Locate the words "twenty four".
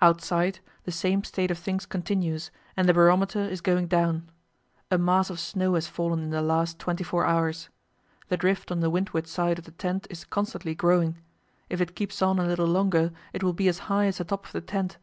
6.78-7.26